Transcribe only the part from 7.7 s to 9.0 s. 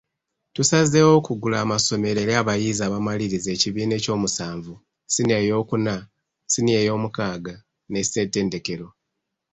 ne ssettendekero.